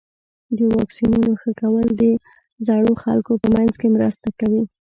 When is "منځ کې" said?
3.55-3.87